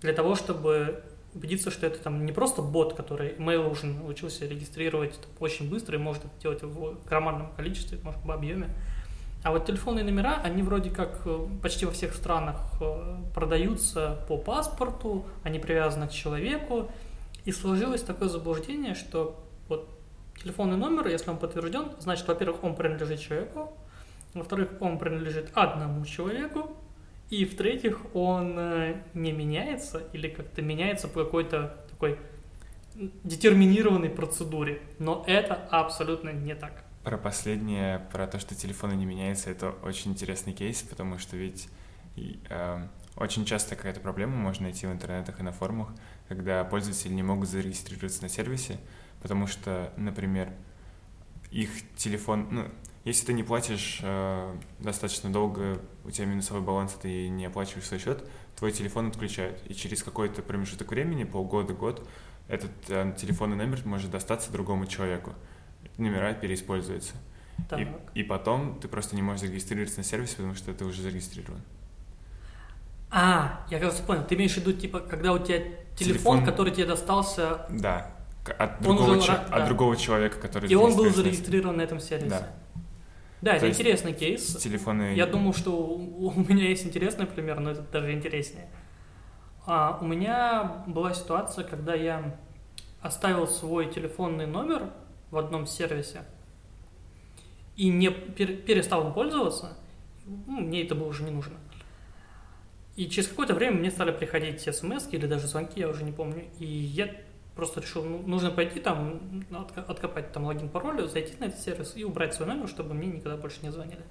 [0.00, 1.02] для того, чтобы
[1.34, 6.00] убедиться, что это там не просто бот, который email уже научился регистрировать очень быстро и
[6.00, 8.68] может это делать в громадном количестве, может, в объеме,
[9.44, 14.36] А вот телефонные номера, они вроде как э, почти во всех странах э, продаются по
[14.36, 16.90] паспорту, они привязаны к человеку,
[17.44, 19.88] и сложилось такое заблуждение, что вот
[20.42, 23.72] телефонный номер, если он подтвержден, значит, во-первых, он принадлежит человеку,
[24.34, 26.76] во-вторых, он принадлежит одному человеку,
[27.30, 32.18] и в-третьих, он э, не меняется или как-то меняется по какой-то такой
[33.22, 34.80] детерминированной процедуре.
[34.98, 36.84] Но это абсолютно не так.
[37.04, 41.68] Про последнее, про то, что телефоны не меняются, это очень интересный кейс, потому что ведь
[42.16, 45.88] э, очень часто какая-то проблема можно найти в интернетах и на форумах,
[46.28, 48.78] когда пользователи не могут зарегистрироваться на сервисе,
[49.20, 50.52] потому что, например,
[51.50, 52.68] их телефон, ну,
[53.04, 58.00] если ты не платишь э, достаточно долго, у тебя минусовой баланс, ты не оплачиваешь свой
[58.00, 58.22] счет,
[58.54, 59.62] твой телефон отключают.
[59.66, 62.06] И через какой-то промежуток времени, полгода, год,
[62.48, 65.32] этот э, телефонный номер может достаться другому человеку
[65.96, 67.14] номера переиспользуются.
[67.76, 71.60] И, и потом ты просто не можешь зарегистрироваться на сервисе, потому что ты уже зарегистрирован.
[73.10, 74.24] А, я кажется понял.
[74.24, 75.58] Ты имеешь в виду, типа, когда у тебя
[75.96, 76.44] телефон, телефон...
[76.44, 77.66] который тебе достался...
[77.70, 78.12] Да,
[78.58, 79.26] от другого, уже, ч...
[79.26, 79.56] да.
[79.56, 82.30] от другого человека, который И он был зарегистрирован на этом сервисе.
[82.30, 82.48] Да.
[83.40, 84.56] Да, это интересный кейс.
[84.56, 85.14] Телефоны...
[85.14, 88.68] Я думаю, что у меня есть интересный пример, но это даже интереснее.
[89.66, 92.36] А, у меня была ситуация, когда я
[93.00, 94.90] оставил свой телефонный номер
[95.30, 96.24] в одном сервисе
[97.76, 99.76] и не перестал им пользоваться,
[100.26, 101.56] ну, мне это было уже не нужно.
[102.96, 106.48] И через какое-то время мне стали приходить смс или даже звонки, я уже не помню.
[106.58, 107.08] И я
[107.54, 109.44] просто решил, ну, нужно пойти там,
[109.86, 113.36] откопать там логин, пароль, зайти на этот сервис и убрать свой номер, чтобы мне никогда
[113.36, 114.02] больше не звонили.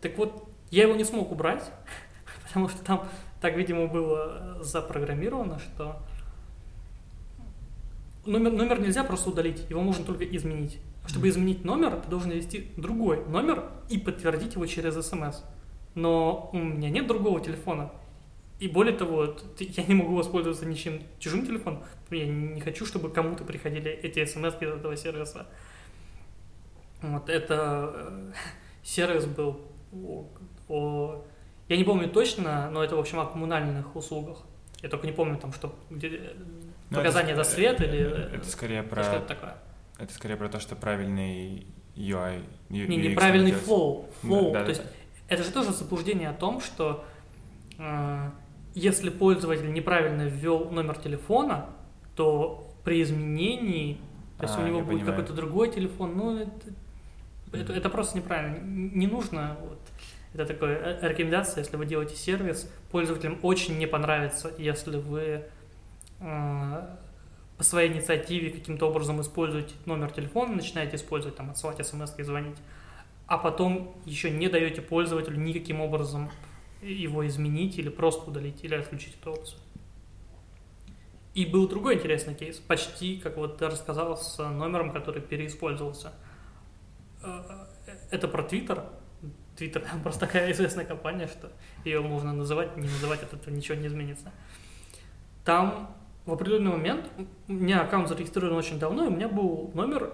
[0.00, 1.72] Так вот, я его не смог убрать,
[2.46, 3.08] потому что там
[3.40, 6.00] так, видимо, было запрограммировано, что
[8.24, 10.78] номер, номер нельзя просто удалить, его можно только изменить.
[11.06, 15.42] Чтобы изменить номер, ты должен ввести другой номер и подтвердить его через смс.
[15.94, 17.90] Но у меня нет другого телефона.
[18.60, 21.82] И более того, я не могу воспользоваться ничем чужим телефоном.
[22.10, 25.46] Я не хочу, чтобы кому-то приходили эти смс из этого сервиса.
[27.02, 28.32] Вот это э,
[28.84, 29.60] сервис был
[29.92, 30.28] о,
[30.68, 31.24] о,
[31.68, 34.38] я не помню точно, но это, в общем, о коммунальных услугах.
[34.80, 36.34] Я только не помню там, что где,
[36.92, 38.00] ну, Показания за свет или...
[38.34, 39.02] Это скорее про...
[39.02, 39.54] Что это такое?
[39.98, 42.44] Это скорее про то, что правильный UI...
[42.68, 44.06] Не, неправильный flow.
[44.22, 44.52] flow.
[44.52, 44.88] Да, то да, есть да.
[45.28, 47.04] это же тоже заблуждение о том, что
[47.78, 48.30] э,
[48.74, 51.66] если пользователь неправильно ввел номер телефона,
[52.14, 53.98] то при изменении,
[54.36, 57.62] то есть а, у него будет какой-то другой телефон, ну это, mm-hmm.
[57.62, 58.58] это, это просто неправильно.
[58.58, 59.78] Не нужно вот,
[60.34, 65.44] это такая э, рекомендация, если вы делаете сервис, пользователям очень не понравится, если вы
[66.22, 72.58] по своей инициативе каким-то образом используете номер телефона, начинаете использовать, там, отсылать смс и звонить,
[73.26, 76.30] а потом еще не даете пользователю никаким образом
[76.80, 79.60] его изменить или просто удалить, или отключить эту опцию.
[81.34, 86.12] И был другой интересный кейс, почти, как вот ты рассказал, с номером, который переиспользовался.
[87.22, 87.66] Э,
[88.10, 88.84] это про Твиттер.
[89.56, 91.50] Твиттер просто такая известная компания, что
[91.84, 94.30] ее можно называть, не называть, от этого ничего не изменится.
[95.44, 97.10] Там в определенный момент
[97.48, 100.12] у меня аккаунт зарегистрирован очень давно, и у меня был номер,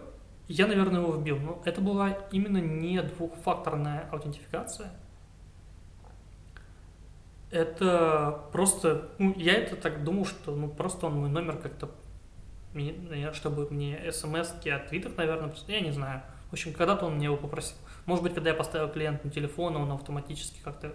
[0.48, 4.90] я, наверное, его вбил, но это была именно не двухфакторная аутентификация.
[7.50, 11.90] Это просто, ну, я это так думал, что ну просто он мой номер как-то,
[13.32, 16.22] чтобы мне смс от твитов, наверное, я не знаю.
[16.50, 17.76] В общем, когда-то он мне его попросил.
[18.06, 20.94] Может быть, когда я поставил клиент на телефон, он автоматически как-то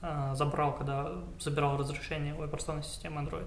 [0.00, 3.46] э, забрал, когда забирал разрешение у операционной системы Android.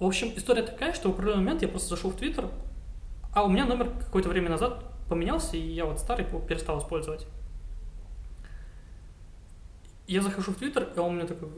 [0.00, 2.48] В общем, история такая, что в определенный момент я просто зашел в Твиттер,
[3.34, 7.26] а у меня номер какое-то время назад поменялся, и я вот старый перестал использовать.
[10.06, 11.50] Я захожу в Твиттер, и он мне такой...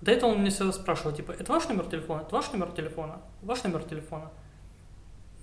[0.00, 2.22] До этого он мне всегда спрашивал, типа, это ваш номер телефона?
[2.22, 3.20] Это ваш номер телефона?
[3.42, 4.30] Ваш номер телефона?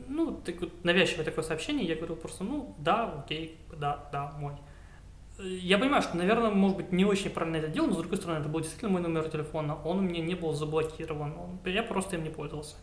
[0.07, 4.55] Ну, так вот, навязчивое такое сообщение, я говорю просто, ну, да, окей, да, да, мой.
[5.41, 8.39] Я понимаю, что, наверное, может быть, не очень правильно это делал, но, с другой стороны,
[8.39, 12.17] это был действительно мой номер телефона, он у меня не был заблокирован, он, я просто
[12.17, 12.75] им не пользовался.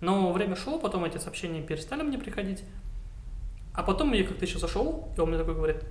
[0.00, 2.64] Но время шло, потом эти сообщения перестали мне приходить,
[3.72, 5.84] а потом я как-то еще зашел, и он мне такой говорит,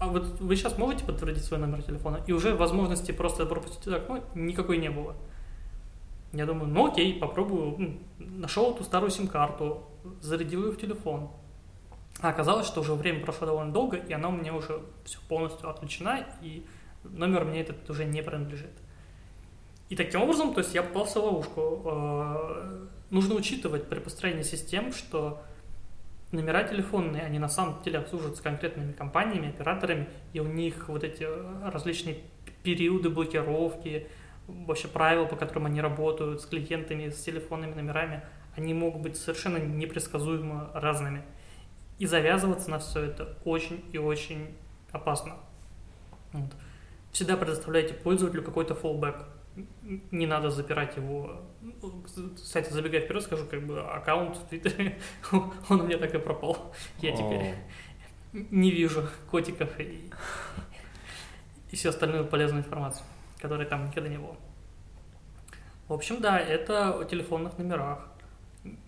[0.00, 2.20] а вот вы сейчас можете подтвердить свой номер телефона?
[2.26, 5.14] И уже возможности просто пропустить окно никакой не было.
[6.32, 8.00] Я думаю, ну окей, попробую.
[8.18, 9.84] Нашел эту старую сим-карту,
[10.20, 11.30] зарядил ее в телефон,
[12.20, 15.68] а оказалось, что уже время прошло довольно долго, и она у меня уже все полностью
[15.68, 16.64] отключена, и
[17.04, 18.72] номер мне этот уже не принадлежит.
[19.88, 21.82] И таким образом, то есть я попался в ловушку.
[21.84, 25.42] Э, нужно учитывать при построении систем, что
[26.32, 31.26] номера телефонные, они на самом деле обслуживаются конкретными компаниями, операторами, и у них вот эти
[31.70, 32.18] различные
[32.64, 34.08] периоды блокировки,
[34.48, 38.22] вообще правила, по которым они работают с клиентами, с телефонными номерами,
[38.56, 41.22] они могут быть совершенно непредсказуемо разными.
[41.98, 44.54] И завязываться на все это очень и очень
[44.92, 45.34] опасно.
[46.32, 46.52] Вот.
[47.12, 49.24] Всегда предоставляйте пользователю какой-то fallback.
[50.10, 51.40] Не надо запирать его.
[52.34, 54.98] Кстати, забегая вперед, скажу, как бы аккаунт в Твиттере,
[55.32, 56.74] он у меня так и пропал.
[57.00, 57.54] Я теперь
[58.50, 60.10] не вижу котиков и,
[61.70, 63.06] и всю остальную полезную информацию,
[63.40, 64.36] которая там никогда не было.
[65.88, 68.08] В общем, да, это о телефонных номерах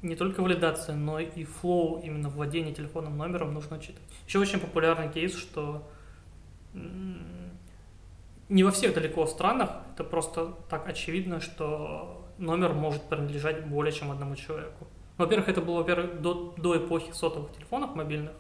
[0.03, 4.09] не только валидация, но и флоу, именно владение телефонным номером нужно учитывать.
[4.27, 5.89] Еще очень популярный кейс, что
[8.49, 14.11] не во всех далеко странах это просто так очевидно, что номер может принадлежать более чем
[14.11, 14.87] одному человеку.
[15.17, 18.33] Во-первых, это было, во-первых, до, до эпохи сотовых телефонов мобильных,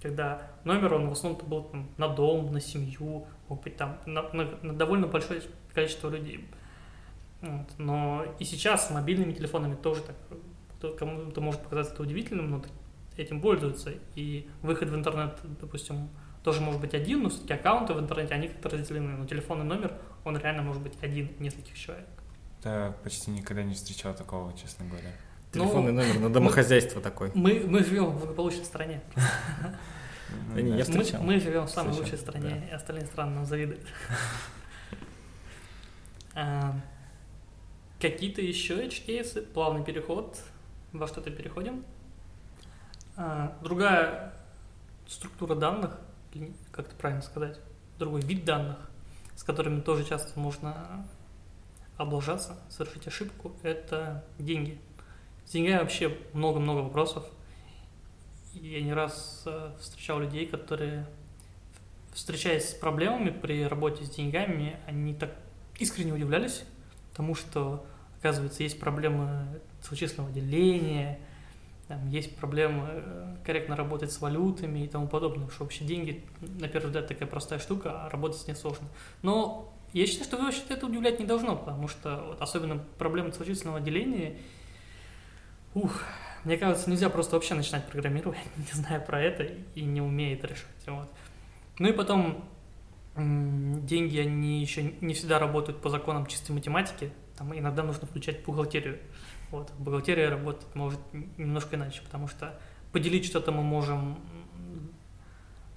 [0.00, 4.22] когда номер, он в основном был там, на дом, на семью, мог быть там на,
[4.32, 5.42] на, на довольно большое
[5.74, 6.46] количество людей.
[7.40, 7.66] Вот.
[7.78, 10.16] Но и сейчас с мобильными телефонами тоже так
[10.90, 12.62] кому-то может показаться это удивительным, но
[13.16, 13.92] этим пользуются.
[14.14, 16.08] И выход в интернет, допустим,
[16.42, 19.16] тоже может быть один, но все-таки аккаунты в интернете, они как-то разделены.
[19.16, 22.08] Но телефонный номер, он реально может быть один нескольких человек.
[22.62, 25.12] Да, почти никогда не встречал такого, честно говоря.
[25.52, 27.30] Телефонный ну, номер на домохозяйство мы, такой.
[27.34, 29.00] Мы, мы живем в благополучной стране.
[30.54, 31.20] Да не, я встречал.
[31.20, 33.86] Мы, мы живем в самой лучшей стране, и остальные страны нам завидуют.
[36.34, 36.74] А,
[38.00, 40.38] какие-то еще edge кейсы, плавный переход
[40.92, 41.84] во что-то переходим.
[43.16, 44.34] А, другая
[45.06, 45.98] структура данных,
[46.70, 47.58] как это правильно сказать,
[47.98, 48.78] другой вид данных,
[49.36, 51.06] с которыми тоже часто можно
[51.96, 54.80] облажаться, совершить ошибку, это деньги.
[55.46, 57.24] С деньгами вообще много-много вопросов.
[58.52, 61.06] Я не раз э, встречал людей, которые,
[62.12, 65.34] встречаясь с проблемами при работе с деньгами, они так
[65.78, 66.64] искренне удивлялись
[67.14, 67.86] тому, что,
[68.22, 71.18] оказывается, есть проблемы целочисленного деления,
[71.88, 76.68] там есть проблемы э, корректно работать с валютами и тому подобное, что вообще деньги, на
[76.68, 78.86] первый взгляд, такая простая штука, а работать с ней сложно.
[79.22, 83.80] Но я считаю, что вообще это удивлять не должно, потому что вот, особенно проблемы целочисленного
[83.80, 84.36] деления,
[85.74, 86.04] ух,
[86.44, 90.46] мне кажется, нельзя просто вообще начинать программировать, не зная про это и не умея это
[90.46, 90.86] решать.
[90.86, 91.10] Вот.
[91.80, 92.44] Ну и потом
[93.16, 98.98] деньги, они еще не всегда работают по законам чистой математики, там иногда нужно включать бухгалтерию.
[99.50, 99.70] Вот.
[99.78, 101.00] Бухгалтерия работает может
[101.36, 102.58] немножко иначе, потому что
[102.92, 104.18] поделить что-то мы можем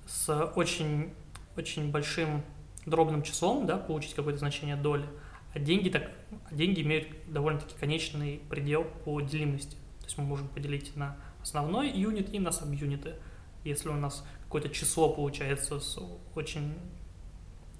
[0.08, 1.14] с очень,
[1.58, 2.44] очень большим
[2.86, 5.06] дробным числом, да, получить какое-то значение доли,
[5.54, 6.12] а деньги, так,
[6.52, 9.76] деньги имеют довольно-таки конечный предел по делимости.
[10.00, 13.16] То есть мы можем поделить на основной юнит и на саб-юниты.
[13.64, 15.98] Если у нас какое-то число получается с
[16.36, 16.76] очень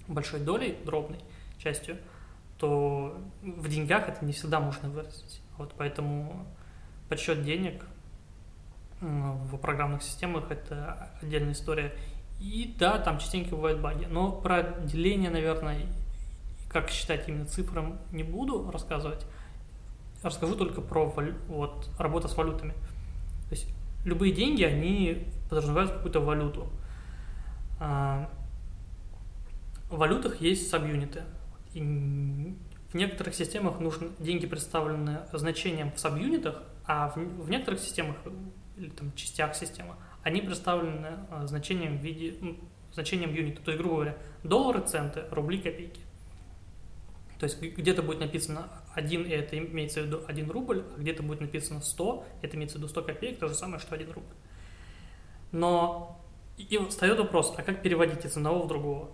[0.08, 1.18] большой долей, дробной
[1.58, 1.98] частью,
[2.58, 5.42] то в деньгах это не всегда можно выразить.
[5.58, 6.46] Вот поэтому
[7.08, 7.84] подсчет денег
[9.00, 11.94] в программных системах это отдельная история.
[12.40, 14.06] И да, там частенько бывают баги.
[14.06, 15.86] Но про деление, наверное,
[16.70, 19.26] как считать именно цифрам не буду рассказывать.
[20.22, 21.06] Расскажу только про
[21.48, 22.72] вот, работу с валютами.
[23.48, 23.68] То есть
[24.04, 26.68] любые деньги, они подразумевают какую-то валюту.
[27.78, 28.30] А,
[29.90, 31.22] в валютах есть сабюниты.
[31.80, 38.16] В некоторых системах нужны деньги представлены значением в сабюнитах, а в, в некоторых системах
[38.76, 42.34] или там частях системы они представлены а, значением в виде
[42.92, 43.62] значением юнита.
[43.62, 46.00] То есть, грубо говоря, доллары, центы, рубли, копейки.
[47.38, 51.22] То есть где-то будет написано 1, и это имеется в виду 1 рубль, а где-то
[51.22, 54.34] будет написано 100, это имеется в виду 100 копеек, то же самое, что 1 рубль.
[55.52, 56.20] Но
[56.56, 59.10] и встает вопрос, а как переводить из одного в другого?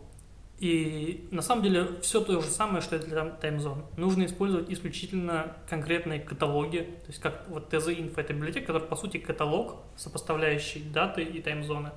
[0.63, 3.85] И на самом деле все то же самое, что и для таймзон.
[3.97, 9.17] Нужно использовать исключительно конкретные каталоги, то есть как вот TZ-Info это библиотека, которая по сути
[9.17, 11.91] каталог, сопоставляющий даты и таймзоны.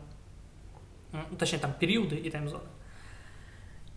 [1.37, 2.63] Точнее, там периоды и таймзоны.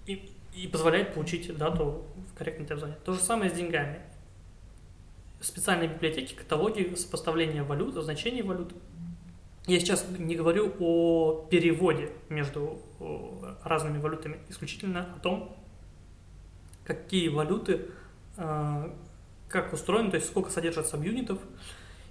[0.05, 2.97] И, и позволяет получить дату в корректной таймзоне.
[3.07, 4.01] То же самое с деньгами.
[5.41, 8.75] Специальные библиотеки, каталоги сопоставления валют, значений валют–
[9.69, 12.81] я сейчас не говорю о переводе между
[13.63, 15.57] разными валютами, исключительно о том,
[16.85, 17.87] какие валюты,
[18.39, 18.93] э,
[19.49, 21.39] как устроены, то есть сколько содержат сабюнитов.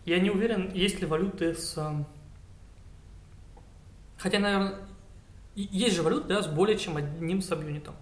[0.06, 2.06] Я не уверен, есть ли валюты с...
[4.18, 4.76] Хотя, наверное,
[5.56, 7.96] есть же валюты да, с более чем одним сабюнитом.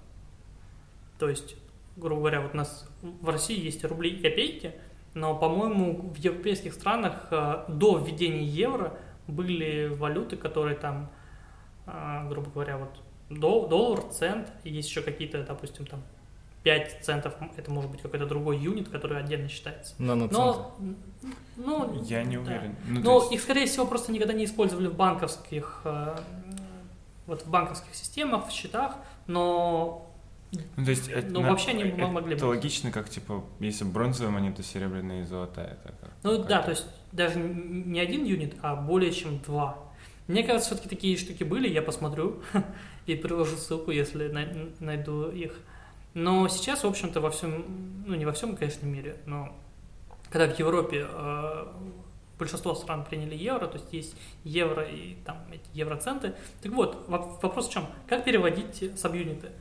[1.17, 1.55] То есть,
[1.95, 4.75] грубо говоря, вот у нас в России есть рубли и копейки,
[5.13, 8.97] но, по-моему, в европейских странах э, до введения евро
[9.27, 11.09] были валюты, которые там,
[11.85, 12.89] а, грубо говоря, вот
[13.29, 16.01] дол- доллар, цент, есть еще какие-то, допустим, там
[16.63, 19.93] 5 центов, это может быть какой-то другой юнит, который отдельно считается.
[19.99, 20.35] Наноценты.
[20.37, 20.95] Но,
[21.57, 22.41] ну, Я не да.
[22.41, 22.75] уверен.
[22.87, 26.17] Ну, то Но есть- их, скорее всего, просто никогда не использовали в банковских, э,
[27.27, 28.95] вот в банковских системах, в счетах,
[29.27, 30.04] но
[30.77, 32.43] Ну, то есть, это, Ну, на- вообще они это могли быть.
[32.43, 35.77] логично, как, типа, если бронзовая монета, серебряная и золотая.
[35.83, 36.65] Это как- Ну как да, это?
[36.65, 39.77] то есть даже не один юнит, а более чем два.
[40.27, 42.41] Мне кажется, все-таки такие штуки были, я посмотрю
[43.05, 45.59] и приложу ссылку, если най- найду их.
[46.13, 49.53] Но сейчас, в общем-то, во всем, ну не во всем, конечно, мире, но
[50.31, 51.67] когда в Европе э,
[52.39, 56.33] большинство стран приняли евро, то есть есть евро и там эти евроценты.
[56.61, 57.85] Так вот, во- вопрос в чем?
[58.07, 59.51] Как переводить сабюниты?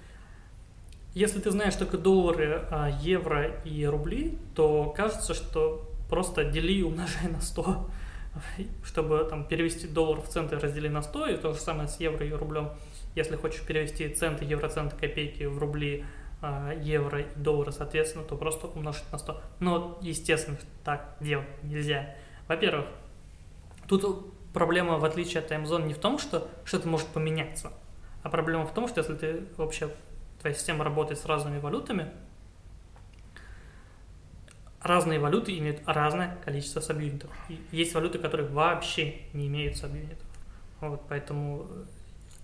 [1.15, 6.83] Если ты знаешь только доллары, а, евро и рубли, то кажется, что просто дели и
[6.83, 7.87] умножай на 100,
[8.85, 12.27] чтобы там перевести доллар в центы, раздели на 100, и то же самое с евро
[12.27, 12.71] и рублем.
[13.15, 16.05] Если хочешь перевести центы, евроценты, копейки в рубли,
[16.43, 19.41] а, евро и доллары, соответственно, то просто умножить на 100.
[19.61, 22.17] Но, естественно, так делать нельзя.
[22.49, 22.87] Во-первых,
[23.89, 27.73] тут проблема, в отличие от таймзон, не в том, что что-то может поменяться,
[28.25, 29.91] а проблема в том, что если ты вообще
[30.45, 32.11] твоя система работает с разными валютами,
[34.83, 37.31] разные валюты имеют разное количество сабюнитов.
[37.49, 40.19] И есть валюты, которые вообще не имеют сабюнитов.
[40.83, 41.67] Вот, поэтому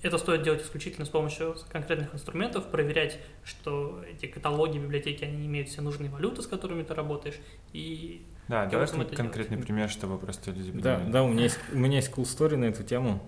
[0.00, 5.68] это стоит делать исключительно с помощью конкретных инструментов, проверять, что эти каталоги, библиотеки, они имеют
[5.68, 7.38] все нужные валюты, с которыми ты работаешь,
[7.74, 11.12] и Да, давай конкретный пример, чтобы просто люди Да, понимали.
[11.12, 13.22] да, у меня есть, у меня есть cool story на эту тему.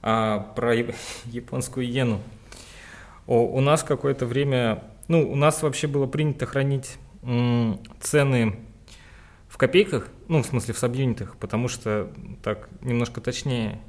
[0.00, 0.94] А, про яп-
[1.26, 2.22] японскую иену.
[3.26, 6.98] О, у нас какое-то время, ну, у нас вообще было принято хранить
[8.00, 8.58] цены
[9.48, 12.12] в копейках, ну, в смысле в сабюнитах, потому что
[12.42, 13.80] так немножко точнее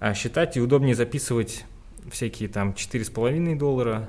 [0.00, 1.64] а, считать и удобнее записывать
[2.10, 4.08] всякие там 4,5 доллара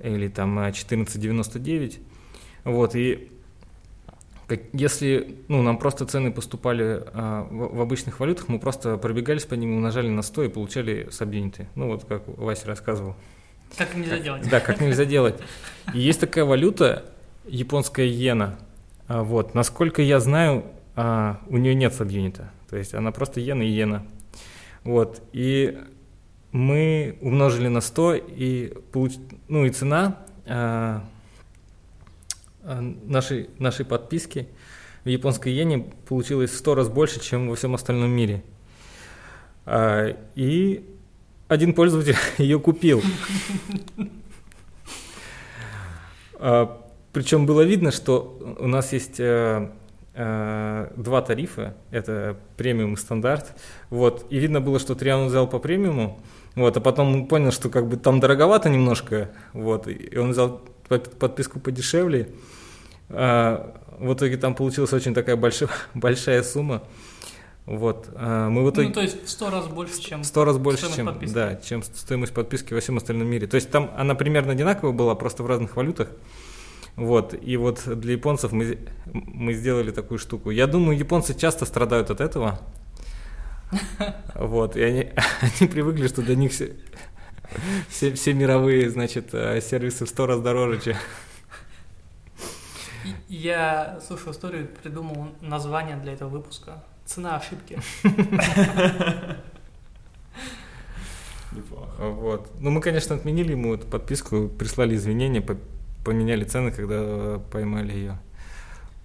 [0.00, 2.00] или там а, 14,99.
[2.64, 3.30] Вот, и
[4.46, 9.44] как- если ну, нам просто цены поступали а, в, в обычных валютах, мы просто пробегались
[9.44, 11.68] по ним, умножали на 100 и получали сабюниты.
[11.74, 13.14] Ну, вот как Вася рассказывал.
[13.76, 14.48] как нельзя делать.
[14.48, 15.36] Да, как нельзя делать.
[15.94, 17.04] И есть такая валюта,
[17.46, 18.58] японская иена.
[19.08, 20.64] А, Вот, насколько я знаю,
[20.94, 22.50] а, у нее нет сабюнита.
[22.68, 24.04] То есть она просто иена и иена.
[24.84, 25.78] Вот, и
[26.50, 29.12] мы умножили на 100, и, получ...
[29.48, 31.04] ну, и цена а,
[32.62, 34.48] нашей, нашей подписки
[35.04, 38.42] в японской иене получилась в 100 раз больше, чем во всем остальном мире.
[39.64, 40.88] А, и
[41.48, 43.02] один пользователь ее купил.
[46.34, 46.82] А,
[47.12, 49.70] Причем было видно, что у нас есть э,
[50.14, 53.54] э, два тарифа, это премиум и стандарт.
[53.90, 56.20] Вот, и видно было, что Триан взял по премиуму,
[56.54, 60.62] вот, а потом он понял, что как бы там дороговато немножко, вот, и он взял
[60.98, 62.28] подписку подешевле.
[63.08, 66.82] А, в итоге там получилась очень такая большая, большая сумма.
[67.64, 68.88] Вот, а, мы в итоге...
[68.88, 70.22] Ну, то есть в сто раз больше, чем...
[70.22, 71.34] В сто раз больше, чем, подписки.
[71.34, 73.46] да, чем стоимость подписки во всем остальном мире.
[73.46, 76.08] То есть там она примерно одинаковая была, просто в разных валютах.
[76.96, 80.50] Вот, и вот для японцев мы, мы сделали такую штуку.
[80.50, 82.60] Я думаю, японцы часто страдают от этого.
[84.34, 85.08] Вот, и они,
[85.60, 86.52] они привыкли, что для них
[87.88, 90.96] все, все, мировые, значит, э, сервисы в сто раз дороже, чем...
[93.28, 96.84] Я, слушаю историю, придумал название для этого выпуска.
[97.04, 97.80] Цена ошибки.
[101.52, 102.08] Неплохо.
[102.08, 102.50] Вот.
[102.60, 105.58] Ну, мы, конечно, отменили ему эту подписку, прислали извинения, по-
[106.04, 108.18] поменяли цены, когда э, поймали ее.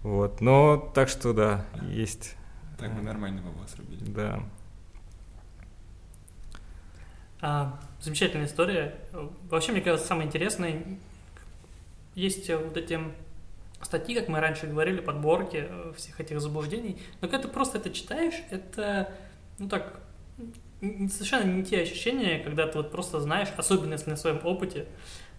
[0.04, 0.42] Вот.
[0.42, 2.36] Но так что да, есть.
[2.78, 4.04] Так бы нормально бабла срубили.
[4.10, 4.44] Да.
[7.42, 8.96] А, замечательная история.
[9.50, 10.84] Вообще, мне кажется, самое интересное,
[12.16, 13.00] есть э, вот эти
[13.82, 16.98] статьи, как мы раньше говорили, подборки э, всех этих заблуждений.
[17.22, 19.12] Но когда ты просто это читаешь, это,
[19.60, 20.00] ну так,
[20.82, 24.88] совершенно не те ощущения, когда ты вот просто знаешь, особенно если на своем опыте,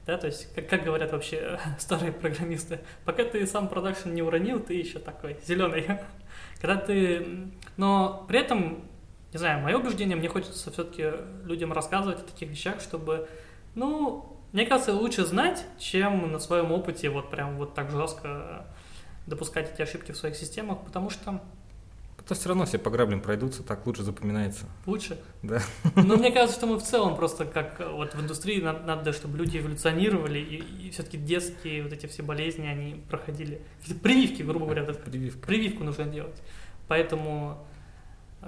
[0.07, 4.61] да, то есть, как, как говорят вообще старые программисты, пока ты сам продакшн не уронил,
[4.61, 5.87] ты еще такой зеленый.
[6.61, 7.51] Когда ты...
[7.77, 8.85] Но при этом
[9.33, 11.13] не знаю, мое убеждение, мне хочется все-таки
[11.45, 13.29] людям рассказывать о таких вещах, чтобы,
[13.75, 18.67] ну, мне кажется, лучше знать, чем на своем опыте вот прям вот так жестко
[19.27, 21.43] допускать эти ошибки в своих системах, потому что
[22.27, 24.65] То все равно все по граблям пройдутся, так лучше запоминается.
[24.87, 25.19] лучше.
[25.43, 25.61] Да.
[25.97, 29.13] Но мне кажется, что мы в целом просто как э, вот в индустрии надо, надо,
[29.13, 33.61] чтобы люди эволюционировали, и, и все-таки детские вот эти все болезни, они проходили.
[34.03, 35.47] Прививки, грубо говоря, Прививка.
[35.47, 36.43] прививку нужно делать.
[36.87, 37.67] Поэтому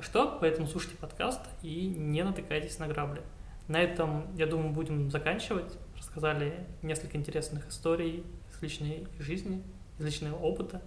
[0.00, 0.38] Что?
[0.40, 3.22] Поэтому слушайте подкаст и не натыкайтесь на грабли.
[3.68, 5.78] На этом, я думаю, будем заканчивать.
[5.96, 9.62] Рассказали несколько интересных историй из личной жизни,
[9.98, 10.80] из личного опыта,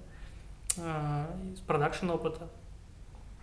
[0.75, 2.49] из продакшн опыта.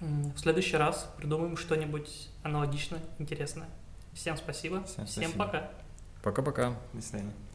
[0.00, 3.68] В следующий раз придумаем что-нибудь аналогично интересное.
[4.12, 4.82] Всем спасибо.
[4.84, 5.44] Всем Всем спасибо.
[5.44, 5.70] пока.
[6.22, 6.74] Пока-пока.
[6.92, 7.49] До свидания.